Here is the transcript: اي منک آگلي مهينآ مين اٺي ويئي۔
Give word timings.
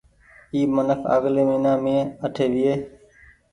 اي 0.53 0.61
منک 0.75 1.01
آگلي 1.15 1.43
مهينآ 1.47 1.73
مين 1.83 1.99
اٺي 2.25 2.45
ويئي۔ 2.53 2.73